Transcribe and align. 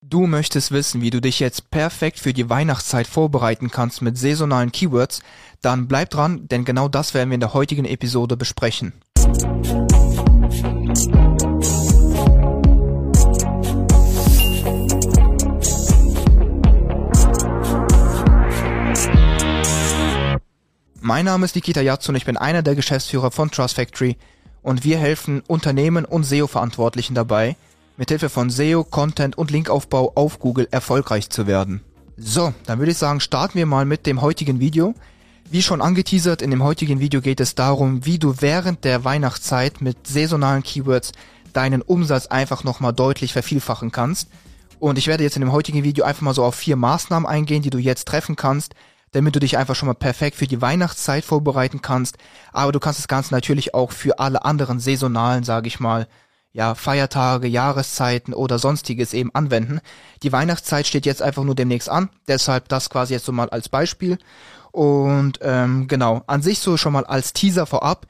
Du 0.00 0.28
möchtest 0.28 0.70
wissen, 0.70 1.00
wie 1.00 1.10
du 1.10 1.20
dich 1.20 1.40
jetzt 1.40 1.72
perfekt 1.72 2.20
für 2.20 2.32
die 2.32 2.48
Weihnachtszeit 2.48 3.08
vorbereiten 3.08 3.72
kannst 3.72 4.00
mit 4.00 4.16
saisonalen 4.16 4.70
Keywords? 4.70 5.22
Dann 5.60 5.88
bleib 5.88 6.10
dran, 6.10 6.46
denn 6.46 6.64
genau 6.64 6.86
das 6.86 7.14
werden 7.14 7.30
wir 7.30 7.34
in 7.34 7.40
der 7.40 7.52
heutigen 7.52 7.84
Episode 7.84 8.36
besprechen. 8.36 8.92
Mein 21.00 21.24
Name 21.24 21.44
ist 21.44 21.56
Nikita 21.56 21.80
Yatsu 21.80 22.12
und 22.12 22.16
ich 22.16 22.24
bin 22.24 22.36
einer 22.36 22.62
der 22.62 22.76
Geschäftsführer 22.76 23.32
von 23.32 23.50
Trust 23.50 23.74
Factory 23.74 24.16
und 24.62 24.84
wir 24.84 24.98
helfen 24.98 25.42
Unternehmen 25.48 26.04
und 26.04 26.22
SEO-Verantwortlichen 26.22 27.16
dabei, 27.16 27.56
mithilfe 27.98 28.30
von 28.30 28.48
SEO, 28.48 28.84
Content 28.84 29.36
und 29.36 29.50
Linkaufbau 29.50 30.12
auf 30.14 30.38
Google 30.38 30.68
erfolgreich 30.70 31.28
zu 31.28 31.46
werden. 31.46 31.82
So, 32.16 32.54
dann 32.64 32.78
würde 32.78 32.92
ich 32.92 32.98
sagen, 32.98 33.20
starten 33.20 33.58
wir 33.58 33.66
mal 33.66 33.84
mit 33.84 34.06
dem 34.06 34.22
heutigen 34.22 34.60
Video. 34.60 34.94
Wie 35.50 35.62
schon 35.62 35.82
angeteasert, 35.82 36.40
in 36.40 36.50
dem 36.50 36.62
heutigen 36.62 37.00
Video 37.00 37.20
geht 37.20 37.40
es 37.40 37.54
darum, 37.54 38.06
wie 38.06 38.18
du 38.18 38.36
während 38.40 38.84
der 38.84 39.04
Weihnachtszeit 39.04 39.80
mit 39.80 40.06
saisonalen 40.06 40.62
Keywords 40.62 41.12
deinen 41.52 41.82
Umsatz 41.82 42.26
einfach 42.26 42.64
nochmal 42.64 42.92
deutlich 42.92 43.32
vervielfachen 43.32 43.90
kannst. 43.90 44.28
Und 44.78 44.96
ich 44.96 45.08
werde 45.08 45.24
jetzt 45.24 45.36
in 45.36 45.42
dem 45.42 45.52
heutigen 45.52 45.82
Video 45.82 46.04
einfach 46.04 46.22
mal 46.22 46.34
so 46.34 46.44
auf 46.44 46.54
vier 46.54 46.76
Maßnahmen 46.76 47.28
eingehen, 47.28 47.62
die 47.62 47.70
du 47.70 47.78
jetzt 47.78 48.06
treffen 48.06 48.36
kannst, 48.36 48.74
damit 49.10 49.34
du 49.34 49.40
dich 49.40 49.58
einfach 49.58 49.74
schon 49.74 49.88
mal 49.88 49.94
perfekt 49.94 50.36
für 50.36 50.46
die 50.46 50.60
Weihnachtszeit 50.60 51.24
vorbereiten 51.24 51.82
kannst. 51.82 52.16
Aber 52.52 52.70
du 52.70 52.78
kannst 52.78 53.00
das 53.00 53.08
Ganze 53.08 53.34
natürlich 53.34 53.74
auch 53.74 53.90
für 53.90 54.20
alle 54.20 54.44
anderen 54.44 54.78
saisonalen, 54.78 55.42
sage 55.42 55.66
ich 55.66 55.80
mal, 55.80 56.06
ja, 56.52 56.74
Feiertage, 56.74 57.46
Jahreszeiten 57.46 58.34
oder 58.34 58.58
sonstiges 58.58 59.14
eben 59.14 59.34
anwenden. 59.34 59.80
Die 60.22 60.32
Weihnachtszeit 60.32 60.86
steht 60.86 61.06
jetzt 61.06 61.22
einfach 61.22 61.44
nur 61.44 61.54
demnächst 61.54 61.88
an, 61.88 62.10
deshalb 62.26 62.68
das 62.68 62.90
quasi 62.90 63.14
jetzt 63.14 63.26
so 63.26 63.32
mal 63.32 63.50
als 63.50 63.68
Beispiel. 63.68 64.18
Und 64.72 65.38
ähm, 65.42 65.88
genau, 65.88 66.22
an 66.26 66.42
sich 66.42 66.58
so 66.58 66.76
schon 66.76 66.92
mal 66.92 67.04
als 67.04 67.32
Teaser 67.32 67.66
vorab. 67.66 68.06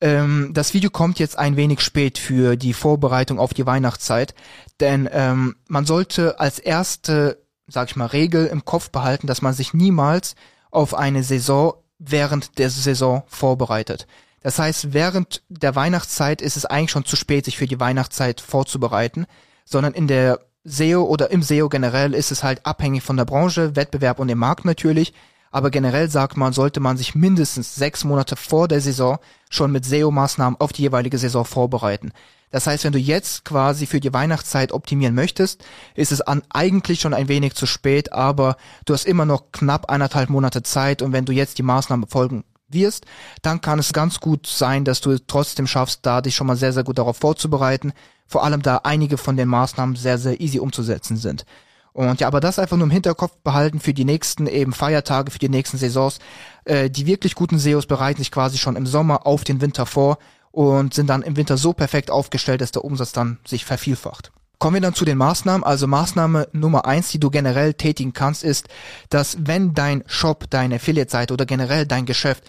Ähm, 0.00 0.50
das 0.52 0.74
Video 0.74 0.90
kommt 0.90 1.18
jetzt 1.18 1.38
ein 1.38 1.56
wenig 1.56 1.80
spät 1.80 2.18
für 2.18 2.56
die 2.56 2.72
Vorbereitung 2.72 3.38
auf 3.38 3.54
die 3.54 3.66
Weihnachtszeit, 3.66 4.34
denn 4.80 5.08
ähm, 5.12 5.56
man 5.68 5.86
sollte 5.86 6.40
als 6.40 6.58
erste, 6.58 7.42
sag 7.68 7.88
ich 7.88 7.96
mal, 7.96 8.06
Regel 8.06 8.46
im 8.46 8.64
Kopf 8.64 8.90
behalten, 8.90 9.26
dass 9.26 9.42
man 9.42 9.54
sich 9.54 9.74
niemals 9.74 10.34
auf 10.72 10.94
eine 10.94 11.22
Saison 11.22 11.74
während 11.98 12.58
der 12.58 12.68
Saison 12.68 13.22
vorbereitet. 13.28 14.08
Das 14.42 14.58
heißt, 14.58 14.92
während 14.92 15.42
der 15.48 15.74
Weihnachtszeit 15.74 16.42
ist 16.42 16.56
es 16.56 16.66
eigentlich 16.66 16.90
schon 16.90 17.04
zu 17.04 17.16
spät, 17.16 17.44
sich 17.44 17.56
für 17.56 17.66
die 17.66 17.80
Weihnachtszeit 17.80 18.40
vorzubereiten, 18.40 19.26
sondern 19.64 19.94
in 19.94 20.08
der 20.08 20.40
SEO 20.64 21.02
oder 21.04 21.30
im 21.30 21.42
SEO 21.42 21.68
generell 21.68 22.14
ist 22.14 22.30
es 22.30 22.42
halt 22.42 22.64
abhängig 22.66 23.02
von 23.02 23.16
der 23.16 23.24
Branche, 23.24 23.76
Wettbewerb 23.76 24.18
und 24.18 24.28
dem 24.28 24.38
Markt 24.38 24.64
natürlich. 24.64 25.12
Aber 25.50 25.70
generell 25.70 26.08
sagt 26.08 26.36
man, 26.36 26.52
sollte 26.52 26.80
man 26.80 26.96
sich 26.96 27.14
mindestens 27.14 27.74
sechs 27.74 28.04
Monate 28.04 28.36
vor 28.36 28.68
der 28.68 28.80
Saison 28.80 29.18
schon 29.50 29.70
mit 29.70 29.84
SEO-Maßnahmen 29.84 30.58
auf 30.58 30.72
die 30.72 30.82
jeweilige 30.82 31.18
Saison 31.18 31.44
vorbereiten. 31.44 32.12
Das 32.50 32.66
heißt, 32.66 32.84
wenn 32.84 32.92
du 32.92 32.98
jetzt 32.98 33.44
quasi 33.44 33.86
für 33.86 34.00
die 34.00 34.12
Weihnachtszeit 34.12 34.72
optimieren 34.72 35.14
möchtest, 35.14 35.64
ist 35.94 36.12
es 36.12 36.20
an, 36.20 36.42
eigentlich 36.50 37.00
schon 37.00 37.14
ein 37.14 37.28
wenig 37.28 37.54
zu 37.54 37.66
spät, 37.66 38.12
aber 38.12 38.56
du 38.84 38.94
hast 38.94 39.06
immer 39.06 39.24
noch 39.24 39.52
knapp 39.52 39.90
eineinhalb 39.90 40.30
Monate 40.30 40.62
Zeit 40.62 41.02
und 41.02 41.12
wenn 41.12 41.24
du 41.24 41.32
jetzt 41.32 41.58
die 41.58 41.62
Maßnahmen 41.62 42.04
befolgen 42.04 42.44
wirst, 42.72 43.06
dann 43.42 43.60
kann 43.60 43.78
es 43.78 43.92
ganz 43.92 44.20
gut 44.20 44.46
sein, 44.46 44.84
dass 44.84 45.00
du 45.00 45.18
trotzdem 45.18 45.66
schaffst, 45.66 46.00
da 46.02 46.20
dich 46.20 46.34
schon 46.34 46.46
mal 46.46 46.56
sehr, 46.56 46.72
sehr 46.72 46.84
gut 46.84 46.98
darauf 46.98 47.16
vorzubereiten. 47.16 47.92
Vor 48.26 48.44
allem 48.44 48.62
da 48.62 48.80
einige 48.84 49.18
von 49.18 49.36
den 49.36 49.48
Maßnahmen 49.48 49.96
sehr, 49.96 50.18
sehr 50.18 50.40
easy 50.40 50.58
umzusetzen 50.58 51.16
sind. 51.16 51.44
Und 51.92 52.20
ja, 52.20 52.26
aber 52.26 52.40
das 52.40 52.58
einfach 52.58 52.76
nur 52.76 52.86
im 52.86 52.90
Hinterkopf 52.90 53.36
behalten 53.44 53.78
für 53.78 53.92
die 53.92 54.06
nächsten 54.06 54.46
eben 54.46 54.72
Feiertage, 54.72 55.30
für 55.30 55.38
die 55.38 55.50
nächsten 55.50 55.76
Saisons. 55.76 56.18
Äh, 56.64 56.88
die 56.88 57.06
wirklich 57.06 57.34
guten 57.34 57.58
SEOs 57.58 57.86
bereiten 57.86 58.18
sich 58.18 58.30
quasi 58.30 58.56
schon 58.56 58.76
im 58.76 58.86
Sommer 58.86 59.26
auf 59.26 59.44
den 59.44 59.60
Winter 59.60 59.84
vor 59.84 60.18
und 60.50 60.94
sind 60.94 61.08
dann 61.08 61.22
im 61.22 61.36
Winter 61.36 61.56
so 61.56 61.72
perfekt 61.72 62.10
aufgestellt, 62.10 62.60
dass 62.60 62.72
der 62.72 62.84
Umsatz 62.84 63.12
dann 63.12 63.38
sich 63.46 63.64
vervielfacht. 63.64 64.32
Kommen 64.58 64.74
wir 64.74 64.80
dann 64.80 64.94
zu 64.94 65.04
den 65.04 65.18
Maßnahmen. 65.18 65.64
Also 65.64 65.86
Maßnahme 65.86 66.48
Nummer 66.52 66.86
eins, 66.86 67.10
die 67.10 67.18
du 67.18 67.30
generell 67.30 67.74
tätigen 67.74 68.12
kannst, 68.12 68.44
ist, 68.44 68.68
dass 69.10 69.36
wenn 69.40 69.74
dein 69.74 70.04
Shop, 70.06 70.48
deine 70.50 70.76
Affiliate-Seite 70.76 71.34
oder 71.34 71.46
generell 71.46 71.84
dein 71.84 72.06
Geschäft 72.06 72.44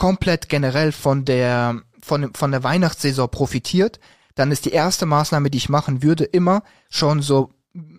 komplett 0.00 0.48
generell 0.48 0.92
von 0.92 1.26
der, 1.26 1.82
von, 2.00 2.32
von 2.32 2.50
der 2.50 2.64
Weihnachtssaison 2.64 3.30
profitiert, 3.30 4.00
dann 4.34 4.50
ist 4.50 4.64
die 4.64 4.72
erste 4.72 5.04
Maßnahme, 5.04 5.50
die 5.50 5.58
ich 5.58 5.68
machen 5.68 6.02
würde, 6.02 6.24
immer 6.24 6.62
schon 6.88 7.20
so 7.20 7.50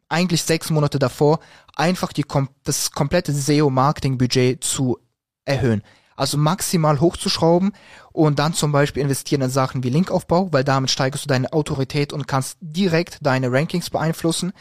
eigentlich 0.09 0.41
sechs 0.41 0.71
Monate 0.71 0.97
davor, 0.97 1.41
einfach 1.75 2.11
die, 2.11 2.25
das 2.63 2.89
komplette 2.89 3.31
SEO-Marketing-Budget 3.31 4.63
zu 4.63 4.97
erhöhen. 5.45 5.83
Also 6.15 6.39
maximal 6.39 6.99
hochzuschrauben 6.99 7.71
und 8.11 8.39
dann 8.39 8.55
zum 8.55 8.71
Beispiel 8.71 9.03
investieren 9.03 9.43
in 9.43 9.51
Sachen 9.51 9.83
wie 9.83 9.91
Linkaufbau, 9.91 10.51
weil 10.51 10.63
damit 10.63 10.89
steigerst 10.89 11.25
du 11.25 11.27
deine 11.27 11.53
Autorität 11.53 12.13
und 12.13 12.27
kannst 12.27 12.57
direkt 12.61 13.19
deine 13.21 13.51
Rankings 13.51 13.91
beeinflussen. 13.91 14.53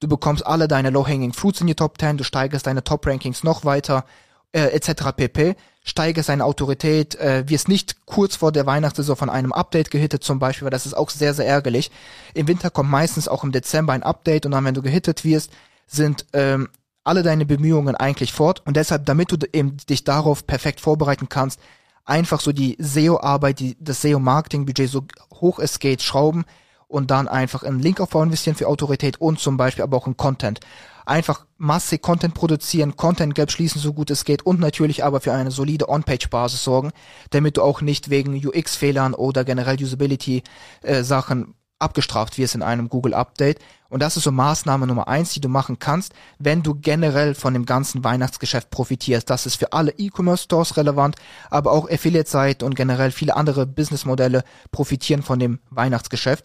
Du 0.00 0.08
bekommst 0.08 0.44
alle 0.44 0.66
deine 0.66 0.90
Low-Hanging 0.90 1.32
Fruits 1.32 1.60
in 1.60 1.68
die 1.68 1.76
Top 1.76 2.00
10, 2.00 2.16
du 2.16 2.24
steigerst 2.24 2.66
deine 2.66 2.82
Top-Rankings 2.82 3.44
noch 3.44 3.64
weiter, 3.64 4.04
äh, 4.52 4.68
etc. 4.68 5.12
pp. 5.16 5.56
Steige 5.82 6.22
seine 6.22 6.44
Autorität, 6.44 7.14
äh, 7.16 7.48
wirst 7.48 7.68
nicht 7.68 8.04
kurz 8.04 8.36
vor 8.36 8.52
der 8.52 8.66
Weihnachtssaison 8.66 9.16
von 9.16 9.30
einem 9.30 9.52
Update 9.52 9.90
gehittet 9.90 10.22
zum 10.22 10.38
Beispiel, 10.38 10.66
weil 10.66 10.70
das 10.70 10.86
ist 10.86 10.94
auch 10.94 11.10
sehr, 11.10 11.34
sehr 11.34 11.46
ärgerlich. 11.46 11.90
Im 12.34 12.48
Winter 12.48 12.70
kommt 12.70 12.90
meistens 12.90 13.28
auch 13.28 13.44
im 13.44 13.52
Dezember 13.52 13.94
ein 13.94 14.02
Update 14.02 14.44
und 14.44 14.52
dann, 14.52 14.64
wenn 14.64 14.74
du 14.74 14.82
gehittet 14.82 15.24
wirst, 15.24 15.50
sind 15.86 16.26
ähm, 16.34 16.68
alle 17.04 17.22
deine 17.22 17.46
Bemühungen 17.46 17.96
eigentlich 17.96 18.32
fort 18.32 18.62
und 18.66 18.76
deshalb, 18.76 19.06
damit 19.06 19.32
du 19.32 19.38
eben 19.52 19.78
dich 19.88 20.04
darauf 20.04 20.46
perfekt 20.46 20.80
vorbereiten 20.80 21.30
kannst, 21.30 21.58
einfach 22.04 22.40
so 22.40 22.52
die 22.52 22.76
SEO-Arbeit, 22.78 23.62
das 23.80 24.02
SEO-Marketing-Budget 24.02 24.90
so 24.90 25.04
hoch 25.40 25.58
es 25.58 25.78
geht 25.78 26.02
schrauben 26.02 26.44
und 26.88 27.10
dann 27.10 27.28
einfach 27.28 27.62
in 27.62 27.78
Linkaufbau 27.78 28.22
investieren 28.22 28.56
für 28.56 28.66
Autorität 28.66 29.20
und 29.20 29.38
zum 29.38 29.56
Beispiel 29.56 29.84
aber 29.84 29.96
auch 29.96 30.06
in 30.06 30.16
Content 30.16 30.60
einfach 31.08 31.46
massig 31.56 32.02
Content 32.02 32.34
produzieren, 32.34 32.96
Content 32.96 33.34
Gap 33.34 33.50
schließen, 33.50 33.80
so 33.80 33.92
gut 33.92 34.10
es 34.10 34.24
geht 34.24 34.42
und 34.44 34.60
natürlich 34.60 35.04
aber 35.04 35.20
für 35.20 35.32
eine 35.32 35.50
solide 35.50 35.88
On-Page-Basis 35.88 36.62
sorgen, 36.62 36.90
damit 37.30 37.56
du 37.56 37.62
auch 37.62 37.80
nicht 37.80 38.10
wegen 38.10 38.34
UX-Fehlern 38.34 39.14
oder 39.14 39.44
generell 39.44 39.82
Usability-Sachen 39.82 41.42
äh, 41.42 41.46
abgestraft 41.80 42.38
wirst 42.38 42.56
in 42.56 42.62
einem 42.62 42.88
Google 42.88 43.14
Update. 43.14 43.60
Und 43.88 44.02
das 44.02 44.16
ist 44.16 44.24
so 44.24 44.32
Maßnahme 44.32 44.86
Nummer 44.86 45.08
eins, 45.08 45.32
die 45.32 45.40
du 45.40 45.48
machen 45.48 45.78
kannst, 45.78 46.12
wenn 46.38 46.62
du 46.62 46.74
generell 46.74 47.34
von 47.34 47.54
dem 47.54 47.64
ganzen 47.64 48.04
Weihnachtsgeschäft 48.04 48.70
profitierst. 48.70 49.30
Das 49.30 49.46
ist 49.46 49.56
für 49.56 49.72
alle 49.72 49.92
E-Commerce-Stores 49.92 50.76
relevant, 50.76 51.16
aber 51.50 51.72
auch 51.72 51.88
Affiliate-Seiten 51.88 52.64
und 52.64 52.74
generell 52.74 53.12
viele 53.12 53.36
andere 53.36 53.66
Businessmodelle 53.66 54.42
profitieren 54.72 55.22
von 55.22 55.38
dem 55.38 55.60
Weihnachtsgeschäft. 55.70 56.44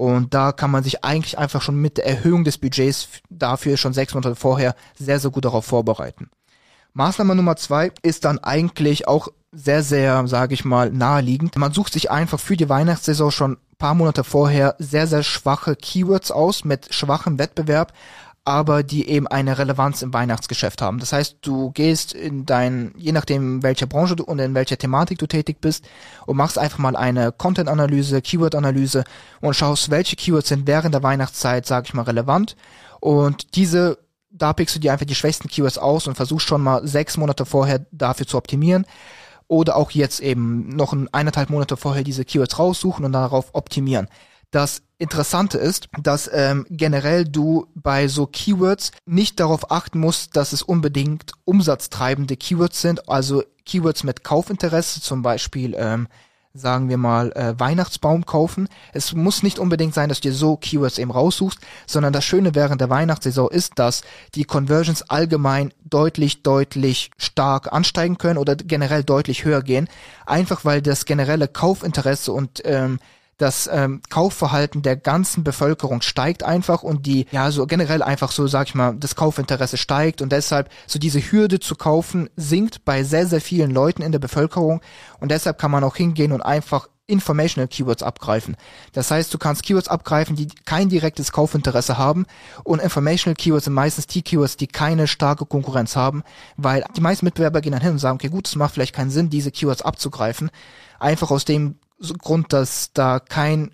Und 0.00 0.32
da 0.32 0.52
kann 0.52 0.70
man 0.70 0.82
sich 0.82 1.04
eigentlich 1.04 1.36
einfach 1.36 1.60
schon 1.60 1.76
mit 1.76 1.98
der 1.98 2.06
Erhöhung 2.06 2.44
des 2.44 2.56
Budgets 2.56 3.08
dafür 3.28 3.76
schon 3.76 3.92
sechs 3.92 4.14
Monate 4.14 4.34
vorher 4.34 4.74
sehr, 4.98 5.20
sehr 5.20 5.30
gut 5.30 5.44
darauf 5.44 5.66
vorbereiten. 5.66 6.30
Maßnahme 6.94 7.34
Nummer 7.34 7.56
zwei 7.56 7.92
ist 8.00 8.24
dann 8.24 8.38
eigentlich 8.38 9.06
auch 9.06 9.28
sehr, 9.52 9.82
sehr, 9.82 10.26
sage 10.26 10.54
ich 10.54 10.64
mal, 10.64 10.90
naheliegend. 10.90 11.54
Man 11.56 11.74
sucht 11.74 11.92
sich 11.92 12.10
einfach 12.10 12.40
für 12.40 12.56
die 12.56 12.70
Weihnachtssaison 12.70 13.30
schon 13.30 13.58
paar 13.76 13.94
Monate 13.94 14.24
vorher 14.24 14.74
sehr, 14.78 15.06
sehr 15.06 15.22
schwache 15.22 15.76
Keywords 15.76 16.30
aus 16.30 16.64
mit 16.64 16.94
schwachem 16.94 17.38
Wettbewerb, 17.38 17.92
aber 18.44 18.82
die 18.82 19.08
eben 19.08 19.26
eine 19.26 19.58
Relevanz 19.58 20.02
im 20.02 20.12
Weihnachtsgeschäft 20.12 20.80
haben. 20.82 20.98
Das 20.98 21.12
heißt, 21.12 21.38
du 21.42 21.70
gehst 21.72 22.12
in 22.14 22.46
dein, 22.46 22.92
je 22.96 23.12
nachdem 23.12 23.62
welche 23.62 23.86
Branche 23.86 24.16
du 24.16 24.24
und 24.24 24.38
in 24.38 24.54
welcher 24.54 24.78
Thematik 24.78 25.18
du 25.18 25.26
tätig 25.26 25.58
bist 25.60 25.84
und 26.26 26.36
machst 26.36 26.58
einfach 26.58 26.78
mal 26.78 26.96
eine 26.96 27.32
Content-Analyse, 27.32 28.22
Keyword-Analyse 28.22 29.04
und 29.40 29.54
schaust, 29.54 29.90
welche 29.90 30.16
Keywords 30.16 30.48
sind 30.48 30.66
während 30.66 30.94
der 30.94 31.02
Weihnachtszeit, 31.02 31.66
sag 31.66 31.86
ich 31.86 31.94
mal, 31.94 32.02
relevant 32.02 32.56
und 33.00 33.56
diese 33.56 33.98
da 34.30 34.52
pickst 34.52 34.76
du 34.76 34.80
dir 34.80 34.92
einfach 34.92 35.06
die 35.06 35.14
schwächsten 35.14 35.48
Keywords 35.48 35.78
aus 35.78 36.06
und 36.06 36.14
versuchst 36.14 36.46
schon 36.46 36.62
mal 36.62 36.86
sechs 36.86 37.16
Monate 37.16 37.44
vorher 37.44 37.84
dafür 37.90 38.26
zu 38.26 38.36
optimieren. 38.36 38.86
Oder 39.48 39.76
auch 39.76 39.90
jetzt 39.90 40.20
eben 40.20 40.68
noch 40.68 40.92
ein 40.92 41.12
eineinhalb 41.12 41.50
Monate 41.50 41.76
vorher 41.76 42.04
diese 42.04 42.24
Keywords 42.24 42.58
raussuchen 42.58 43.04
und 43.04 43.12
darauf 43.12 43.50
optimieren. 43.52 44.06
Das 44.50 44.82
Interessante 44.98 45.58
ist, 45.58 45.88
dass 46.02 46.28
ähm, 46.32 46.66
generell 46.68 47.24
du 47.24 47.68
bei 47.74 48.08
so 48.08 48.26
Keywords 48.26 48.90
nicht 49.06 49.40
darauf 49.40 49.70
achten 49.70 50.00
musst, 50.00 50.36
dass 50.36 50.52
es 50.52 50.62
unbedingt 50.62 51.32
umsatztreibende 51.44 52.36
Keywords 52.36 52.80
sind, 52.80 53.08
also 53.08 53.44
Keywords 53.64 54.04
mit 54.04 54.24
Kaufinteresse, 54.24 55.00
zum 55.00 55.22
Beispiel 55.22 55.74
ähm, 55.78 56.08
sagen 56.52 56.88
wir 56.88 56.96
mal, 56.96 57.30
äh, 57.32 57.58
Weihnachtsbaum 57.58 58.26
kaufen. 58.26 58.68
Es 58.92 59.14
muss 59.14 59.42
nicht 59.42 59.58
unbedingt 59.58 59.94
sein, 59.94 60.08
dass 60.08 60.20
du 60.20 60.28
dir 60.28 60.34
so 60.34 60.56
Keywords 60.56 60.98
eben 60.98 61.12
raussuchst, 61.12 61.60
sondern 61.86 62.12
das 62.12 62.24
Schöne 62.24 62.54
während 62.54 62.80
der 62.80 62.90
Weihnachtssaison 62.90 63.48
ist, 63.50 63.78
dass 63.78 64.02
die 64.34 64.44
Conversions 64.44 65.08
allgemein 65.08 65.72
deutlich, 65.84 66.42
deutlich 66.42 67.12
stark 67.18 67.72
ansteigen 67.72 68.18
können 68.18 68.38
oder 68.38 68.56
generell 68.56 69.04
deutlich 69.04 69.44
höher 69.44 69.62
gehen. 69.62 69.88
Einfach 70.26 70.64
weil 70.64 70.82
das 70.82 71.04
generelle 71.04 71.46
Kaufinteresse 71.46 72.32
und 72.32 72.60
ähm, 72.64 72.98
das 73.40 73.68
ähm, 73.72 74.02
Kaufverhalten 74.10 74.82
der 74.82 74.96
ganzen 74.96 75.44
Bevölkerung 75.44 76.02
steigt 76.02 76.42
einfach 76.42 76.82
und 76.82 77.06
die, 77.06 77.26
ja, 77.30 77.50
so 77.50 77.66
generell 77.66 78.02
einfach 78.02 78.32
so, 78.32 78.46
sag 78.46 78.68
ich 78.68 78.74
mal, 78.74 78.94
das 78.96 79.16
Kaufinteresse 79.16 79.76
steigt 79.76 80.20
und 80.20 80.30
deshalb 80.30 80.70
so 80.86 80.98
diese 80.98 81.20
Hürde 81.20 81.60
zu 81.60 81.74
kaufen 81.74 82.28
sinkt 82.36 82.84
bei 82.84 83.02
sehr, 83.02 83.26
sehr 83.26 83.40
vielen 83.40 83.70
Leuten 83.70 84.02
in 84.02 84.12
der 84.12 84.18
Bevölkerung 84.18 84.80
und 85.20 85.30
deshalb 85.30 85.58
kann 85.58 85.70
man 85.70 85.84
auch 85.84 85.96
hingehen 85.96 86.32
und 86.32 86.42
einfach 86.42 86.88
Informational 87.06 87.66
Keywords 87.66 88.02
abgreifen. 88.02 88.56
Das 88.92 89.10
heißt, 89.10 89.34
du 89.34 89.38
kannst 89.38 89.64
Keywords 89.64 89.88
abgreifen, 89.88 90.36
die 90.36 90.46
kein 90.64 90.88
direktes 90.88 91.32
Kaufinteresse 91.32 91.98
haben 91.98 92.24
und 92.62 92.80
Informational 92.80 93.34
Keywords 93.34 93.64
sind 93.64 93.74
meistens 93.74 94.06
die 94.06 94.22
Keywords, 94.22 94.56
die 94.56 94.68
keine 94.68 95.08
starke 95.08 95.44
Konkurrenz 95.44 95.96
haben, 95.96 96.22
weil 96.56 96.84
die 96.96 97.00
meisten 97.00 97.24
Mitbewerber 97.24 97.60
gehen 97.60 97.72
dann 97.72 97.82
hin 97.82 97.92
und 97.92 97.98
sagen, 97.98 98.16
okay, 98.16 98.28
gut, 98.28 98.46
es 98.46 98.54
macht 98.54 98.74
vielleicht 98.74 98.94
keinen 98.94 99.10
Sinn, 99.10 99.30
diese 99.30 99.50
Keywords 99.50 99.82
abzugreifen, 99.82 100.50
einfach 100.98 101.30
aus 101.30 101.44
dem 101.44 101.76
Grund, 102.18 102.52
dass 102.52 102.92
da 102.92 103.20
kein 103.20 103.70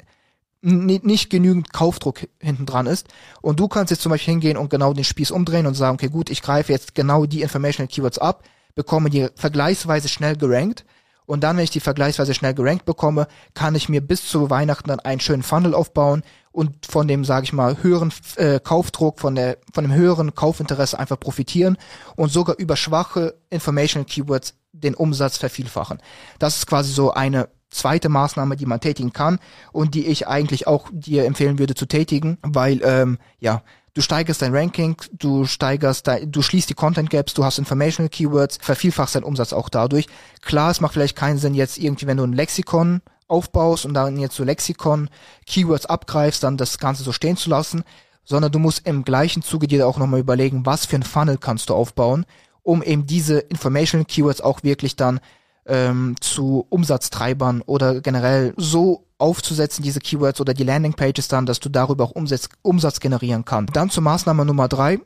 nicht 0.63 1.31
genügend 1.31 1.73
Kaufdruck 1.73 2.27
hinten 2.41 2.67
dran 2.67 2.87
ist. 2.87 3.07
Und 3.41 3.61
du 3.61 3.69
kannst 3.69 3.93
jetzt 3.93 4.03
zum 4.03 4.11
Beispiel 4.11 4.33
hingehen 4.33 4.57
und 4.57 4.69
genau 4.69 4.93
den 4.93 5.05
Spieß 5.05 5.31
umdrehen 5.31 5.67
und 5.67 5.75
sagen, 5.75 5.95
okay, 5.95 6.09
gut, 6.09 6.29
ich 6.29 6.43
greife 6.43 6.73
jetzt 6.73 6.95
genau 6.95 7.25
die 7.25 7.43
Informational 7.43 7.89
Keywords 7.89 8.19
ab, 8.19 8.43
bekomme 8.75 9.11
die 9.11 9.29
vergleichsweise 9.37 10.09
schnell 10.09 10.37
gerankt 10.37 10.85
und 11.27 11.43
dann, 11.43 11.57
wenn 11.57 11.65
ich 11.65 11.71
die 11.71 11.81
vergleichsweise 11.81 12.35
schnell 12.35 12.55
gerankt 12.55 12.85
bekomme, 12.85 13.27
kann 13.53 13.75
ich 13.75 13.89
mir 13.89 14.01
bis 14.01 14.27
zu 14.29 14.49
Weihnachten 14.49 14.89
dann 14.89 15.01
einen 15.01 15.21
schönen 15.21 15.43
Funnel 15.43 15.75
aufbauen 15.75 16.23
und 16.53 16.87
von 16.87 17.07
dem, 17.09 17.25
sage 17.25 17.45
ich 17.45 17.53
mal, 17.53 17.83
höheren 17.83 18.13
äh, 18.37 18.61
Kaufdruck, 18.61 19.21
von 19.21 19.35
der, 19.35 19.59
von 19.75 19.85
dem 19.85 19.93
höheren 19.93 20.35
Kaufinteresse 20.35 20.99
einfach 20.99 21.19
profitieren 21.19 21.77
und 22.15 22.31
sogar 22.31 22.57
über 22.59 22.77
schwache 22.77 23.35
Informational 23.51 24.07
Keywords 24.07 24.55
den 24.73 24.95
Umsatz 24.95 25.37
vervielfachen. 25.37 25.99
Das 26.39 26.57
ist 26.57 26.67
quasi 26.67 26.93
so 26.93 27.13
eine 27.13 27.49
zweite 27.71 28.09
Maßnahme, 28.09 28.57
die 28.57 28.67
man 28.67 28.81
tätigen 28.81 29.13
kann 29.13 29.39
und 29.73 29.95
die 29.95 30.07
ich 30.07 30.29
eigentlich 30.29 30.67
auch 30.67 30.89
dir 30.93 31.25
empfehlen 31.25 31.59
würde 31.59 31.75
zu 31.75 31.87
tätigen, 31.87 32.39
weil 32.43 32.81
ähm, 32.83 33.19
ja 33.39 33.63
du 33.97 34.03
steigerst 34.03 34.43
dein 34.43 34.55
Ranking, 34.55 34.97
du 35.13 35.47
steigerst 35.47 36.07
dein, 36.07 36.31
du 36.31 36.43
schließt 36.43 36.69
die 36.69 36.75
Content 36.75 37.09
Gaps, 37.09 37.33
du 37.33 37.45
hast 37.45 37.59
Informational 37.59 38.11
Keywords, 38.11 38.59
vervielfachst 38.61 39.15
deinen 39.15 39.25
Umsatz 39.25 39.55
auch 39.55 39.71
dadurch. 39.71 40.07
Klar, 40.43 40.71
es 40.71 40.83
macht 40.83 40.93
vielleicht 40.93 41.17
keinen 41.17 41.39
Sinn 41.39 41.55
jetzt 41.55 41.79
irgendwie, 41.79 42.07
wenn 42.07 42.19
du 42.19 42.25
ein 42.25 42.35
Lexikon 42.35 43.01
aufbaust 43.27 43.87
und 43.87 43.95
dann 43.95 44.19
jetzt 44.19 44.37
so 44.37 44.45
Lexikon 44.45 45.09
Keywords 45.47 45.87
abgreifst, 45.87 46.43
dann 46.43 46.59
das 46.59 46.79
Ganze 46.79 47.05
so 47.05 47.13
stehen 47.13 47.39
zu 47.39 47.49
lassen, 47.49 47.85
sondern 48.23 48.53
du 48.53 48.59
musst 48.59 48.87
im 48.87 49.03
gleichen 49.03 49.43
Zuge 49.43 49.67
dir 49.67 49.87
auch 49.89 49.99
nochmal 49.99 50.21
überlegen, 50.21 50.67
was 50.67 50.85
für 50.85 50.97
ein 50.97 51.03
Funnel 51.03 51.39
kannst 51.39 51.71
du 51.71 51.75
aufbauen, 51.75 52.27
um 52.63 52.83
eben 52.83 53.07
diese 53.07 53.39
Informational 53.39 54.05
Keywords 54.05 54.43
auch 54.43 54.63
wirklich 54.63 54.97
dann 54.97 55.21
ähm, 55.67 56.17
zu 56.21 56.67
Umsatztreibern 56.69 57.63
oder 57.63 58.01
generell 58.01 58.55
so 58.57 59.07
aufzusetzen, 59.19 59.83
diese 59.83 60.01
Keywords 60.01 60.41
oder 60.41 60.55
die 60.55 60.65
Landingpages 60.65 61.29
dann, 61.29 61.47
dass 61.47 61.61
du 61.61 61.69
darüber 61.69 62.05
auch 62.05 62.11
Umsatz, 62.11 62.49
Umsatz 62.63 63.01
generieren 63.01 63.45
kannst. 63.45 63.75
Dann 63.75 63.91
zur 63.91 64.03
Maßnahme 64.03 64.45
Nummer 64.45 64.69
drei. 64.69 64.99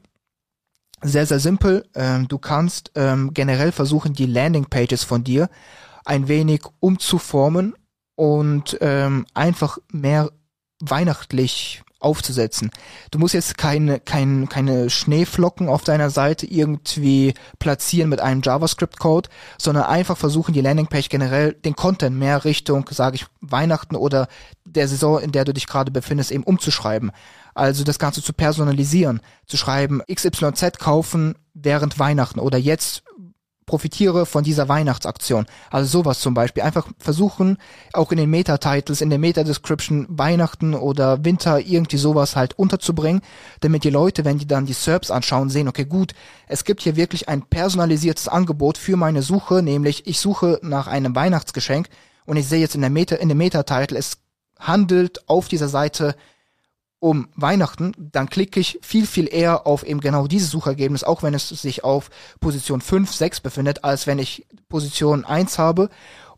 Sehr, 1.02 1.26
sehr 1.26 1.40
simpel. 1.40 1.88
Ähm, 1.94 2.28
du 2.28 2.38
kannst 2.38 2.92
ähm, 2.94 3.32
generell 3.32 3.72
versuchen, 3.72 4.12
die 4.12 4.26
Landingpages 4.26 5.04
von 5.04 5.24
dir 5.24 5.48
ein 6.04 6.28
wenig 6.28 6.62
umzuformen 6.80 7.74
und 8.16 8.76
ähm, 8.80 9.26
einfach 9.32 9.78
mehr 9.90 10.30
weihnachtlich 10.80 11.82
aufzusetzen. 12.00 12.70
Du 13.10 13.18
musst 13.18 13.34
jetzt 13.34 13.58
keine, 13.58 14.00
keine, 14.00 14.46
keine 14.46 14.90
Schneeflocken 14.90 15.68
auf 15.68 15.84
deiner 15.84 16.10
Seite 16.10 16.46
irgendwie 16.46 17.34
platzieren 17.58 18.08
mit 18.08 18.20
einem 18.20 18.40
JavaScript-Code, 18.42 19.28
sondern 19.58 19.84
einfach 19.84 20.16
versuchen, 20.16 20.54
die 20.54 20.62
Landingpage 20.62 21.08
generell 21.08 21.52
den 21.52 21.76
Content 21.76 22.16
mehr 22.16 22.44
Richtung, 22.44 22.86
sage 22.90 23.16
ich, 23.16 23.26
Weihnachten 23.40 23.96
oder 23.96 24.28
der 24.64 24.88
Saison, 24.88 25.20
in 25.20 25.32
der 25.32 25.44
du 25.44 25.52
dich 25.52 25.66
gerade 25.66 25.90
befindest, 25.90 26.32
eben 26.32 26.44
umzuschreiben. 26.44 27.12
Also 27.54 27.84
das 27.84 27.98
Ganze 27.98 28.22
zu 28.22 28.32
personalisieren, 28.32 29.20
zu 29.46 29.56
schreiben, 29.56 30.02
XYZ 30.12 30.78
kaufen 30.78 31.34
während 31.54 31.98
Weihnachten 31.98 32.40
oder 32.40 32.58
jetzt 32.58 33.02
profitiere 33.70 34.26
von 34.26 34.42
dieser 34.42 34.68
Weihnachtsaktion. 34.68 35.46
Also 35.70 36.00
sowas 36.00 36.18
zum 36.18 36.34
Beispiel. 36.34 36.64
Einfach 36.64 36.88
versuchen, 36.98 37.56
auch 37.92 38.10
in 38.10 38.18
den 38.18 38.28
Meta-Titles, 38.28 39.00
in 39.00 39.10
der 39.10 39.20
Meta-Description 39.20 40.06
Weihnachten 40.08 40.74
oder 40.74 41.24
Winter 41.24 41.60
irgendwie 41.60 41.96
sowas 41.96 42.34
halt 42.34 42.58
unterzubringen, 42.58 43.22
damit 43.60 43.84
die 43.84 43.90
Leute, 43.90 44.24
wenn 44.24 44.38
die 44.38 44.46
dann 44.48 44.66
die 44.66 44.72
SERPs 44.72 45.12
anschauen, 45.12 45.50
sehen, 45.50 45.68
okay, 45.68 45.84
gut, 45.84 46.14
es 46.48 46.64
gibt 46.64 46.82
hier 46.82 46.96
wirklich 46.96 47.28
ein 47.28 47.42
personalisiertes 47.42 48.26
Angebot 48.26 48.76
für 48.76 48.96
meine 48.96 49.22
Suche, 49.22 49.62
nämlich 49.62 50.04
ich 50.08 50.18
suche 50.18 50.58
nach 50.62 50.88
einem 50.88 51.14
Weihnachtsgeschenk 51.14 51.88
und 52.26 52.36
ich 52.38 52.48
sehe 52.48 52.58
jetzt 52.58 52.74
in 52.74 52.80
der 52.80 52.90
Meta, 52.90 53.14
in 53.14 53.28
dem 53.28 53.38
Meta-Title, 53.38 53.96
es 53.96 54.18
handelt 54.58 55.28
auf 55.28 55.46
dieser 55.46 55.68
Seite 55.68 56.16
um 57.00 57.28
Weihnachten, 57.34 57.92
dann 57.98 58.28
klicke 58.28 58.60
ich 58.60 58.78
viel, 58.82 59.06
viel 59.06 59.26
eher 59.32 59.66
auf 59.66 59.84
eben 59.84 60.00
genau 60.00 60.26
dieses 60.26 60.50
Suchergebnis, 60.50 61.02
auch 61.02 61.22
wenn 61.22 61.34
es 61.34 61.48
sich 61.48 61.82
auf 61.82 62.10
Position 62.40 62.82
5, 62.82 63.12
6 63.12 63.40
befindet, 63.40 63.84
als 63.84 64.06
wenn 64.06 64.18
ich 64.18 64.46
Position 64.68 65.24
1 65.24 65.58
habe 65.58 65.88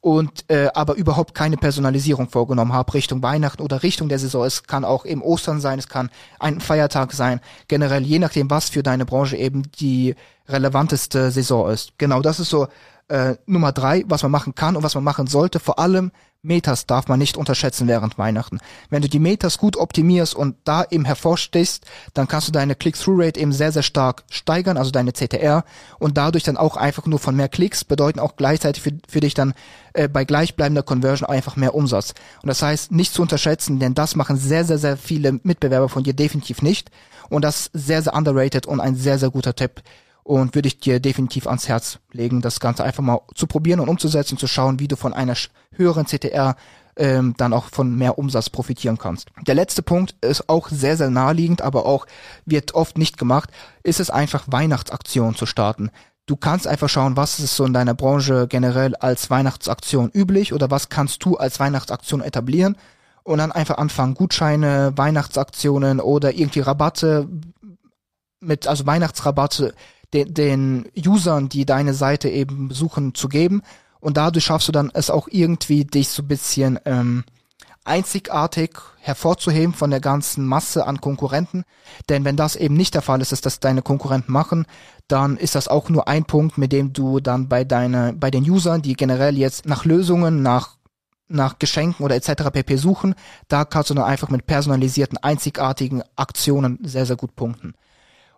und 0.01 0.51
äh, 0.51 0.69
aber 0.75 0.95
überhaupt 0.95 1.35
keine 1.35 1.57
Personalisierung 1.57 2.29
vorgenommen 2.29 2.73
habe 2.73 2.95
Richtung 2.95 3.23
Weihnachten 3.23 3.63
oder 3.63 3.83
Richtung 3.83 4.09
der 4.09 4.19
Saison. 4.19 4.45
Es 4.45 4.65
kann 4.65 4.85
auch 4.85 5.05
eben 5.05 5.23
Ostern 5.23 5.61
sein, 5.61 5.79
es 5.79 5.89
kann 5.89 6.11
ein 6.41 6.61
Feiertag 6.61 7.13
sein, 7.13 7.41
generell 7.69 8.03
je 8.03 8.19
nachdem, 8.19 8.51
was 8.51 8.69
für 8.69 8.83
deine 8.83 9.05
Branche 9.05 9.37
eben 9.37 9.63
die 9.79 10.15
relevanteste 10.49 11.31
Saison 11.31 11.71
ist. 11.71 11.93
Genau, 11.99 12.21
das 12.21 12.41
ist 12.41 12.51
so 12.51 12.67
äh, 13.09 13.37
Nummer 13.47 13.73
drei, 13.73 14.05
was 14.07 14.23
man 14.23 14.33
machen 14.33 14.55
kann 14.55 14.77
und 14.77 14.83
was 14.83 14.95
man 14.97 15.05
machen 15.05 15.27
sollte. 15.27 15.61
Vor 15.61 15.79
allem 15.79 16.11
Metas 16.45 16.87
darf 16.87 17.07
man 17.07 17.21
nicht 17.21 17.37
unterschätzen 17.37 17.87
während 17.87 18.19
Weihnachten. 18.19 18.59
Wenn 18.91 19.01
du 19.01 19.09
die 19.09 19.21
Metas 19.21 19.59
gut 19.59 19.77
optimierst 19.77 20.35
und 20.35 20.57
da 20.65 20.85
eben 20.91 21.05
hervorstehst, 21.05 21.87
dann 22.15 22.27
kannst 22.27 22.49
du 22.49 22.53
deine 22.53 22.75
Click-Through-Rate 22.75 23.39
eben 23.39 23.53
sehr, 23.53 23.71
sehr 23.71 23.85
stark 23.85 24.25
steigern, 24.29 24.77
also 24.77 24.91
deine 24.91 25.13
CTR 25.13 25.65
und 26.01 26.19
dadurch 26.19 26.43
dann 26.43 26.57
auch 26.57 26.77
einfach 26.77 27.07
nur 27.07 27.21
von 27.21 27.37
mehr 27.37 27.49
Klicks 27.49 27.85
bedeuten 27.85 28.19
auch 28.19 28.35
gleichzeitig 28.35 28.83
für, 28.83 28.93
für 29.09 29.21
dich 29.21 29.35
dann 29.35 29.55
äh, 29.93 30.09
bei 30.09 30.25
gleichbleibender 30.25 30.83
Conversion 30.83 31.29
einfach 31.29 31.55
mehr 31.55 31.77
Umsatz. 31.77 32.13
Und 32.43 32.49
das 32.49 32.61
heißt, 32.61 32.91
nicht 32.91 33.15
zu 33.15 33.23
unterschätzen, 33.23 33.79
denn 33.79 33.95
das 33.95 34.17
machen 34.17 34.37
sehr, 34.37 34.65
sehr, 34.65 34.79
sehr 34.79 34.97
viele 34.97 35.39
Mitbewerber 35.45 35.89
von 35.89 36.03
dir 36.03 36.15
definitiv 36.15 36.61
nicht. 36.61 36.91
Und 37.29 37.43
das 37.43 37.69
ist 37.69 37.71
sehr, 37.73 38.03
sehr 38.03 38.15
underrated 38.15 38.67
und 38.67 38.81
ein 38.81 38.97
sehr, 38.97 39.21
sehr 39.21 39.31
guter 39.31 39.55
Tipp 39.55 39.81
und 40.25 40.55
würde 40.55 40.69
ich 40.69 40.79
dir 40.79 41.01
definitiv 41.01 41.47
ans 41.47 41.69
Herz 41.69 41.99
legen, 42.13 42.41
das 42.41 42.61
Ganze 42.61 42.85
einfach 42.85 43.03
mal 43.03 43.21
zu 43.35 43.47
probieren 43.47 43.81
und 43.81 43.89
umzusetzen, 43.89 44.39
zu 44.39 44.47
schauen, 44.47 44.79
wie 44.79 44.89
du 44.89 44.97
von 44.97 45.13
einer 45.13 45.35
höheren 45.75 46.07
CTR 46.07 46.57
ähm, 46.97 47.35
dann 47.37 47.53
auch 47.53 47.67
von 47.67 47.97
mehr 47.97 48.19
Umsatz 48.19 48.51
profitieren 48.51 48.99
kannst. 48.99 49.29
Der 49.47 49.55
letzte 49.55 49.83
Punkt 49.83 50.15
ist 50.21 50.49
auch 50.49 50.69
sehr, 50.69 50.97
sehr 50.97 51.11
naheliegend, 51.11 51.63
aber 51.63 51.87
auch 51.87 52.07
wird 52.45 52.75
oft 52.75 52.99
nicht 52.99 53.19
gemacht, 53.19 53.51
ist 53.83 54.01
es 54.01 54.11
einfach 54.11 54.45
Weihnachtsaktionen 54.47 55.35
zu 55.35 55.47
starten. 55.47 55.91
Du 56.27 56.37
kannst 56.37 56.67
einfach 56.67 56.89
schauen, 56.89 57.17
was 57.17 57.41
ist 57.41 57.57
so 57.57 57.65
in 57.65 57.73
deiner 57.73 57.95
Branche 57.95 58.47
generell 58.47 58.95
als 58.95 59.29
Weihnachtsaktion 59.31 60.11
üblich 60.11 60.53
oder 60.53 60.71
was 60.71 60.89
kannst 60.89 61.25
du 61.25 61.37
als 61.37 61.59
Weihnachtsaktion 61.59 62.21
etablieren 62.21 62.77
und 63.25 63.39
dann 63.39 63.53
einfach 63.53 63.79
anfangen, 63.79 64.15
Gutscheine, 64.15 64.93
Weihnachtsaktionen 64.97 66.01
oder 66.01 66.33
irgendwie 66.33 66.61
Rabatte 66.61 67.29
mit, 68.41 68.67
also 68.67 68.87
Weihnachtsrabatte 68.87 69.75
den, 70.13 70.35
den 70.35 70.89
Usern, 71.07 71.49
die 71.49 71.65
deine 71.65 71.95
Seite 71.95 72.29
eben 72.29 72.69
besuchen, 72.69 73.15
zu 73.15 73.29
geben. 73.29 73.63
Und 74.01 74.17
dadurch 74.17 74.45
schaffst 74.45 74.69
du 74.69 74.73
dann 74.73 74.91
es 74.93 75.11
auch 75.11 75.29
irgendwie, 75.31 75.85
dich 75.85 76.09
so 76.09 76.23
bisschen 76.23 76.79
ähm, 76.85 77.25
einzigartig 77.85 78.71
hervorzuheben 79.01 79.75
von 79.75 79.91
der 79.91 80.01
ganzen 80.01 80.47
Masse 80.47 80.87
an 80.87 81.01
Konkurrenten. 81.01 81.65
Denn 82.09 82.25
wenn 82.25 82.37
das 82.37 82.57
eben 82.57 82.75
nicht 82.75 82.95
der 82.95 83.03
Fall 83.03 83.21
ist, 83.21 83.33
dass 83.33 83.41
das 83.41 83.61
deine 83.61 83.83
Konkurrenten 83.83 84.33
machen, 84.33 84.67
dann 85.09 85.37
ist 85.37 85.55
das 85.55 85.69
auch 85.69 85.89
nur 85.89 86.09
ein 86.09 86.25
Punkt, 86.25 86.59
mit 86.59 86.73
dem 86.73 86.93
du 86.93 87.21
dann 87.21 87.49
bei 87.49 87.65
deine, 87.65 88.13
bei 88.13 88.31
den 88.31 88.49
Usern, 88.49 88.83
die 88.83 88.95
generell 88.95 89.37
jetzt 89.37 89.67
nach 89.67 89.85
Lösungen, 89.85 90.43
nach 90.43 90.77
nach 91.29 91.59
Geschenken 91.59 92.05
oder 92.05 92.15
etc. 92.15 92.51
pp 92.53 92.77
suchen, 92.77 93.15
da 93.49 93.65
kannst 93.65 93.89
du 93.89 93.95
dann 93.95 94.05
einfach 94.05 94.29
mit 94.29 94.47
personalisierten, 94.47 95.17
einzigartigen 95.17 96.03
Aktionen 96.15 96.79
sehr, 96.83 97.07
sehr 97.07 97.17
gut 97.17 97.35
punkten. 97.35 97.75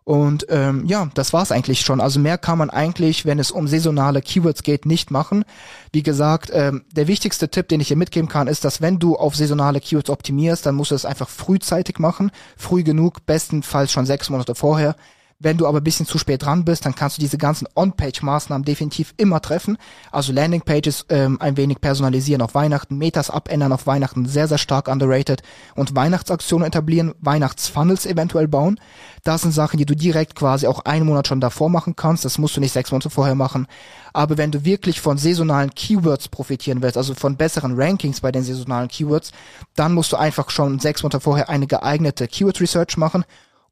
Und 0.04 0.46
ähm, 0.50 0.84
ja, 0.84 1.08
das 1.14 1.32
war's 1.32 1.50
eigentlich 1.50 1.80
schon. 1.80 2.00
Also 2.00 2.20
mehr 2.20 2.36
kann 2.36 2.58
man 2.58 2.68
eigentlich, 2.68 3.24
wenn 3.24 3.38
es 3.38 3.50
um 3.50 3.66
saisonale 3.66 4.20
Keywords 4.20 4.62
geht, 4.62 4.84
nicht 4.84 5.10
machen. 5.10 5.46
Wie 5.92 6.02
gesagt, 6.02 6.50
ähm, 6.52 6.84
der 6.92 7.08
wichtigste 7.08 7.48
Tipp, 7.48 7.68
den 7.68 7.80
ich 7.80 7.88
hier 7.88 7.96
mitgeben 7.96 8.28
kann, 8.28 8.46
ist, 8.46 8.66
dass 8.66 8.82
wenn 8.82 8.98
du 8.98 9.16
auf 9.16 9.34
saisonale 9.34 9.80
Keywords 9.80 10.10
optimierst, 10.10 10.66
dann 10.66 10.74
musst 10.74 10.90
du 10.90 10.94
es 10.94 11.06
einfach 11.06 11.30
frühzeitig 11.30 11.98
machen, 11.98 12.30
früh 12.56 12.82
genug, 12.82 13.24
bestenfalls 13.24 13.92
schon 13.92 14.04
sechs 14.04 14.28
Monate 14.28 14.54
vorher. 14.54 14.94
Wenn 15.38 15.56
du 15.56 15.66
aber 15.66 15.78
ein 15.78 15.84
bisschen 15.84 16.06
zu 16.06 16.18
spät 16.18 16.42
dran 16.42 16.64
bist, 16.64 16.86
dann 16.86 16.94
kannst 16.94 17.16
du 17.16 17.20
diese 17.20 17.38
ganzen 17.38 17.66
On-Page-Maßnahmen 17.74 18.64
definitiv 18.64 19.14
immer 19.16 19.40
treffen. 19.42 19.76
Also 20.12 20.32
Landing-Pages 20.32 21.06
ähm, 21.08 21.40
ein 21.40 21.56
wenig 21.56 21.80
personalisieren 21.80 22.40
auf 22.40 22.54
Weihnachten, 22.54 22.96
Metas 22.96 23.30
abändern 23.30 23.72
auf 23.72 23.86
Weihnachten, 23.86 24.26
sehr, 24.26 24.48
sehr 24.48 24.58
stark 24.58 24.88
underrated 24.88 25.42
und 25.74 25.94
Weihnachtsaktionen 25.94 26.66
etablieren, 26.66 27.14
Weihnachtsfunnels 27.20 28.06
eventuell 28.06 28.48
bauen. 28.48 28.78
Das 29.24 29.42
sind 29.42 29.52
Sachen, 29.52 29.78
die 29.78 29.86
du 29.86 29.96
direkt 29.96 30.34
quasi 30.34 30.66
auch 30.66 30.80
einen 30.80 31.06
Monat 31.06 31.28
schon 31.28 31.40
davor 31.40 31.68
machen 31.68 31.96
kannst. 31.96 32.24
Das 32.24 32.38
musst 32.38 32.56
du 32.56 32.60
nicht 32.60 32.72
sechs 32.72 32.92
Monate 32.92 33.10
vorher 33.10 33.34
machen. 33.34 33.66
Aber 34.12 34.38
wenn 34.38 34.52
du 34.52 34.64
wirklich 34.64 35.00
von 35.00 35.18
saisonalen 35.18 35.74
Keywords 35.74 36.28
profitieren 36.28 36.82
willst, 36.82 36.96
also 36.96 37.14
von 37.14 37.36
besseren 37.36 37.74
Rankings 37.74 38.20
bei 38.20 38.30
den 38.30 38.44
saisonalen 38.44 38.88
Keywords, 38.88 39.32
dann 39.74 39.92
musst 39.92 40.12
du 40.12 40.16
einfach 40.16 40.50
schon 40.50 40.78
sechs 40.78 41.02
Monate 41.02 41.20
vorher 41.20 41.48
eine 41.48 41.66
geeignete 41.66 42.28
Keyword 42.28 42.60
Research 42.60 42.96
machen 42.96 43.24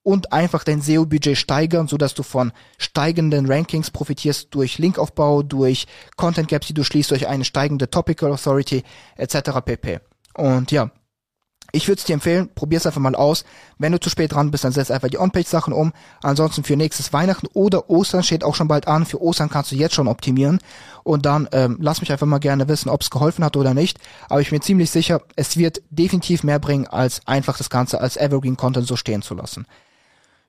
und 0.02 0.32
einfach 0.32 0.64
dein 0.64 0.80
SEO-Budget 0.80 1.36
steigern, 1.36 1.88
so 1.88 1.96
dass 1.96 2.14
du 2.14 2.22
von 2.22 2.52
steigenden 2.78 3.46
Rankings 3.46 3.90
profitierst 3.90 4.48
durch 4.54 4.78
Linkaufbau, 4.78 5.42
durch 5.42 5.86
Content 6.16 6.48
Gaps, 6.48 6.66
die 6.66 6.74
du 6.74 6.84
schließt, 6.84 7.10
durch 7.10 7.28
eine 7.28 7.44
steigende 7.44 7.88
Topical 7.88 8.32
Authority 8.32 8.82
etc. 9.16 9.60
pp. 9.64 10.00
Und 10.34 10.72
ja, 10.72 10.90
ich 11.74 11.88
würde 11.88 12.00
es 12.00 12.04
dir 12.04 12.12
empfehlen, 12.12 12.50
probier's 12.54 12.84
einfach 12.84 13.00
mal 13.00 13.14
aus. 13.14 13.44
Wenn 13.78 13.92
du 13.92 14.00
zu 14.00 14.10
spät 14.10 14.32
dran 14.32 14.50
bist, 14.50 14.64
dann 14.64 14.72
setz 14.72 14.90
einfach 14.90 15.08
die 15.08 15.18
On-Page-Sachen 15.18 15.72
um. 15.72 15.94
Ansonsten 16.22 16.64
für 16.64 16.76
nächstes 16.76 17.14
Weihnachten 17.14 17.46
oder 17.54 17.88
Ostern 17.88 18.22
steht 18.22 18.44
auch 18.44 18.54
schon 18.54 18.68
bald 18.68 18.86
an. 18.86 19.06
Für 19.06 19.22
Ostern 19.22 19.48
kannst 19.48 19.72
du 19.72 19.76
jetzt 19.76 19.94
schon 19.94 20.06
optimieren. 20.06 20.58
Und 21.02 21.24
dann 21.24 21.48
ähm, 21.52 21.78
lass 21.80 22.02
mich 22.02 22.12
einfach 22.12 22.26
mal 22.26 22.38
gerne 22.38 22.68
wissen, 22.68 22.90
ob 22.90 23.00
es 23.00 23.08
geholfen 23.08 23.42
hat 23.42 23.56
oder 23.56 23.72
nicht. 23.72 23.98
Aber 24.28 24.42
ich 24.42 24.50
bin 24.50 24.60
ziemlich 24.60 24.90
sicher, 24.90 25.22
es 25.34 25.56
wird 25.56 25.80
definitiv 25.88 26.44
mehr 26.44 26.58
bringen, 26.58 26.86
als 26.86 27.26
einfach 27.26 27.56
das 27.56 27.70
Ganze 27.70 28.02
als 28.02 28.18
Evergreen-Content 28.18 28.86
so 28.86 28.96
stehen 28.96 29.22
zu 29.22 29.34
lassen. 29.34 29.66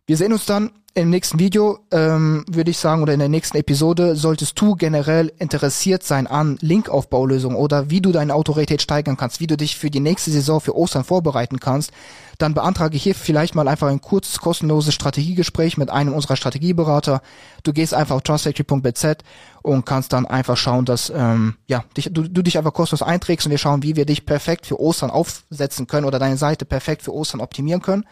Wir 0.06 0.18
sehen 0.18 0.34
uns 0.34 0.46
dann 0.46 0.72
im 0.96 1.10
nächsten 1.10 1.40
Video, 1.40 1.80
ähm, 1.92 2.44
würde 2.52 2.72
ich 2.72 2.78
sagen, 2.78 3.02
oder 3.02 3.14
in 3.14 3.20
der 3.20 3.30
nächsten 3.30 3.56
Episode, 3.56 4.18
solltest 4.18 4.60
du 4.60 4.76
generell 4.76 5.32
interessiert 5.40 6.04
sein 6.04 6.28
an 6.28 6.58
Linkaufbaulösungen 6.60 7.58
oder 7.58 7.90
wie 7.90 8.02
du 8.02 8.12
deine 8.12 8.36
Autorität 8.36 8.82
steigern 8.82 9.16
kannst, 9.16 9.40
wie 9.40 9.48
du 9.48 9.56
dich 9.56 9.78
für 9.78 9.90
die 9.90 10.02
nächste 10.02 10.30
Saison 10.30 10.60
für 10.60 10.76
Ostern 10.76 11.06
vorbereiten 11.06 11.62
kannst, 11.62 11.92
dann 12.38 12.54
beantrage 12.54 12.98
hier 12.98 13.16
vielleicht 13.16 13.56
mal 13.56 13.70
einfach 13.70 13.88
ein 13.88 14.02
kurzes, 14.02 14.40
kostenloses 14.40 14.94
Strategiegespräch 14.94 15.78
mit 15.78 15.90
einem 15.90 16.14
unserer 16.14 16.36
Strategieberater. 16.36 17.22
Du 17.64 17.72
gehst 17.72 17.94
einfach 17.94 18.18
auf 18.18 18.24
trustfactory.bz 18.24 19.24
und 19.62 19.86
kannst 19.86 20.12
dann 20.12 20.26
einfach 20.26 20.58
schauen, 20.58 20.84
dass 20.84 21.14
ähm, 21.16 21.56
ja, 21.66 21.86
dich, 21.96 22.10
du, 22.12 22.24
du 22.24 22.42
dich 22.42 22.58
einfach 22.58 22.74
kostenlos 22.74 23.08
einträgst 23.08 23.48
und 23.48 23.52
wir 23.52 23.58
schauen, 23.58 23.84
wie 23.84 23.96
wir 23.96 24.06
dich 24.06 24.26
perfekt 24.26 24.66
für 24.66 24.82
Ostern 24.82 25.12
aufsetzen 25.12 25.88
können 25.88 26.06
oder 26.06 26.20
deine 26.20 26.38
Seite 26.38 26.66
perfekt 26.66 27.04
für 27.04 27.14
Ostern 27.14 27.40
optimieren 27.40 27.82
können 27.82 28.04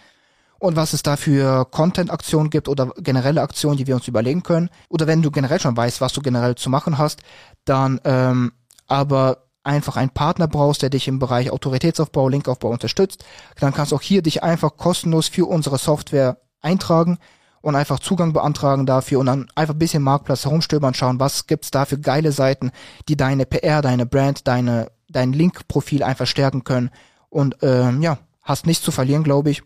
und 0.61 0.75
was 0.75 0.93
es 0.93 1.01
da 1.01 1.17
für 1.17 1.65
Content-Aktionen 1.65 2.51
gibt 2.51 2.69
oder 2.69 2.91
generelle 2.97 3.41
Aktionen, 3.41 3.77
die 3.77 3.87
wir 3.87 3.95
uns 3.95 4.07
überlegen 4.07 4.43
können. 4.43 4.69
Oder 4.89 5.07
wenn 5.07 5.23
du 5.23 5.31
generell 5.31 5.59
schon 5.59 5.75
weißt, 5.75 6.01
was 6.01 6.13
du 6.13 6.21
generell 6.21 6.53
zu 6.53 6.69
machen 6.69 6.99
hast, 6.99 7.21
dann 7.65 7.99
ähm, 8.03 8.51
aber 8.85 9.47
einfach 9.63 9.97
einen 9.97 10.11
Partner 10.11 10.47
brauchst, 10.47 10.83
der 10.83 10.91
dich 10.91 11.07
im 11.07 11.17
Bereich 11.17 11.49
Autoritätsaufbau, 11.49 12.29
Linkaufbau 12.29 12.69
unterstützt, 12.69 13.25
dann 13.59 13.73
kannst 13.73 13.91
du 13.91 13.95
auch 13.95 14.01
hier 14.01 14.21
dich 14.21 14.43
einfach 14.43 14.77
kostenlos 14.77 15.29
für 15.29 15.47
unsere 15.47 15.79
Software 15.79 16.37
eintragen 16.61 17.17
und 17.61 17.75
einfach 17.75 17.97
Zugang 17.97 18.31
beantragen 18.31 18.85
dafür 18.85 19.19
und 19.19 19.25
dann 19.25 19.47
einfach 19.55 19.73
ein 19.73 19.79
bisschen 19.79 20.03
Marktplatz 20.03 20.45
herumstöbern, 20.45 20.93
schauen, 20.93 21.19
was 21.19 21.47
gibt's 21.47 21.71
da 21.71 21.85
für 21.85 21.99
geile 21.99 22.31
Seiten, 22.31 22.69
die 23.09 23.17
deine 23.17 23.47
PR, 23.47 23.81
deine 23.81 24.05
Brand, 24.05 24.47
deine 24.47 24.91
dein 25.09 25.33
Link-Profil 25.33 26.03
einfach 26.03 26.27
stärken 26.27 26.63
können. 26.63 26.91
Und 27.29 27.57
ähm, 27.63 28.03
ja, 28.03 28.19
hast 28.43 28.67
nichts 28.67 28.85
zu 28.85 28.91
verlieren, 28.91 29.23
glaube 29.23 29.49
ich 29.49 29.63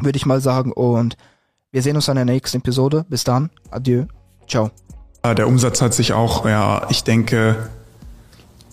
würde 0.00 0.16
ich 0.16 0.26
mal 0.26 0.40
sagen. 0.40 0.72
Und 0.72 1.16
wir 1.70 1.82
sehen 1.82 1.96
uns 1.96 2.08
in 2.08 2.16
der 2.16 2.24
nächsten 2.24 2.58
Episode. 2.58 3.04
Bis 3.08 3.24
dann. 3.24 3.50
Adieu. 3.70 4.04
Ciao. 4.48 4.70
Der 5.24 5.48
Umsatz 5.48 5.80
hat 5.80 5.94
sich 5.94 6.12
auch, 6.12 6.44
ja, 6.44 6.86
ich 6.90 7.02
denke, 7.02 7.56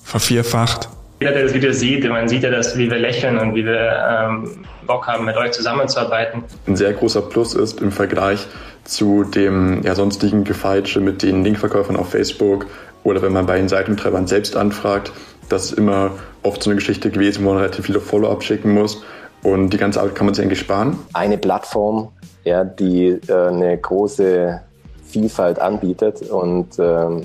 vervierfacht. 0.03 0.89
Jeder, 1.21 1.33
der 1.33 1.43
das 1.43 1.53
Video 1.53 1.71
sieht, 1.71 2.07
man 2.09 2.27
sieht 2.27 2.43
ja, 2.43 2.49
dass, 2.49 2.77
wie 2.77 2.89
wir 2.89 2.97
lächeln 2.97 3.37
und 3.37 3.55
wie 3.55 3.63
wir 3.63 4.27
ähm, 4.27 4.65
Bock 4.85 5.07
haben, 5.07 5.23
mit 5.23 5.37
euch 5.37 5.51
zusammenzuarbeiten. 5.51 6.43
Ein 6.67 6.75
sehr 6.75 6.91
großer 6.93 7.21
Plus 7.21 7.53
ist 7.53 7.79
im 7.79 7.91
Vergleich 7.91 8.47
zu 8.83 9.23
dem 9.23 9.83
ja, 9.83 9.95
sonstigen 9.95 10.43
Gefeitsche 10.43 10.99
mit 10.99 11.21
den 11.21 11.43
Linkverkäufern 11.43 11.95
auf 11.95 12.09
Facebook 12.09 12.65
oder 13.03 13.21
wenn 13.21 13.33
man 13.33 13.45
bei 13.45 13.57
den 13.57 13.69
Seitentreibern 13.69 14.27
selbst 14.27 14.55
anfragt, 14.55 15.11
das 15.47 15.65
ist 15.65 15.77
immer 15.77 16.11
oft 16.43 16.63
so 16.63 16.69
eine 16.69 16.77
Geschichte 16.77 17.09
gewesen, 17.09 17.45
wo 17.45 17.49
man 17.49 17.57
relativ 17.57 17.85
viele 17.85 17.99
Follow-up 17.99 18.43
schicken 18.43 18.73
muss. 18.73 19.03
Und 19.43 19.71
die 19.71 19.77
ganze 19.77 19.99
Arbeit 20.01 20.15
kann 20.15 20.25
man 20.25 20.35
sich 20.35 20.43
eigentlich 20.43 20.59
sparen. 20.59 20.99
Eine 21.13 21.37
Plattform, 21.37 22.09
ja, 22.43 22.63
die 22.63 23.19
äh, 23.27 23.47
eine 23.47 23.77
große 23.77 24.61
Vielfalt 25.03 25.59
anbietet 25.59 26.21
und 26.29 26.77
ähm, 26.79 27.23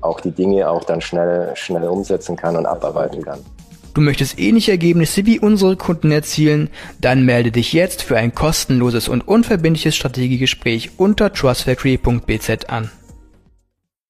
auch 0.00 0.20
die 0.20 0.30
Dinge 0.30 0.68
auch 0.68 0.84
dann 0.84 1.00
schnell, 1.00 1.52
schnell 1.54 1.88
umsetzen 1.88 2.36
kann 2.36 2.56
und 2.56 2.66
abarbeiten 2.66 3.22
kann. 3.22 3.40
Du 3.94 4.00
möchtest 4.00 4.40
ähnliche 4.40 4.72
Ergebnisse 4.72 5.24
wie 5.24 5.38
unsere 5.38 5.76
Kunden 5.76 6.10
erzielen? 6.10 6.68
Dann 7.00 7.24
melde 7.24 7.52
dich 7.52 7.72
jetzt 7.72 8.02
für 8.02 8.16
ein 8.16 8.34
kostenloses 8.34 9.08
und 9.08 9.26
unverbindliches 9.26 9.94
Strategiegespräch 9.94 10.90
unter 10.96 11.32
trustfactory.bz 11.32 12.64
an. 12.66 12.90